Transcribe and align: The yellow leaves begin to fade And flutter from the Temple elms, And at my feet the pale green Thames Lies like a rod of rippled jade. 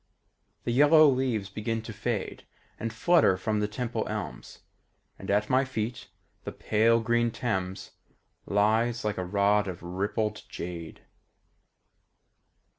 The 0.63 0.71
yellow 0.73 1.07
leaves 1.07 1.47
begin 1.47 1.83
to 1.83 1.93
fade 1.93 2.47
And 2.79 2.91
flutter 2.91 3.37
from 3.37 3.59
the 3.59 3.67
Temple 3.67 4.07
elms, 4.07 4.61
And 5.19 5.29
at 5.29 5.47
my 5.47 5.63
feet 5.63 6.07
the 6.43 6.51
pale 6.51 6.99
green 6.99 7.29
Thames 7.29 7.91
Lies 8.47 9.05
like 9.05 9.19
a 9.19 9.23
rod 9.23 9.67
of 9.67 9.83
rippled 9.83 10.41
jade. 10.49 11.01